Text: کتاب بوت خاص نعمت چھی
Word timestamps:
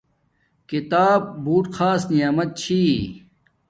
کتاب 0.69 1.21
بوت 1.43 1.65
خاص 1.75 2.01
نعمت 2.11 2.49
چھی 2.61 2.83